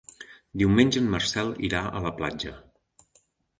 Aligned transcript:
Diumenge 0.61 0.99
en 1.01 1.09
Marcel 1.17 1.53
irà 1.69 1.83
a 2.01 2.03
la 2.07 2.15
platja. 2.23 2.57